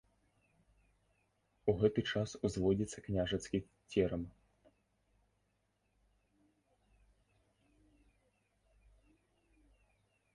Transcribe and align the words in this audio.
У 1.73 1.73
гэты 1.81 2.01
час 2.13 2.29
узводзіцца 2.47 3.03
княжацкі 3.07 3.61
церам. 3.91 4.25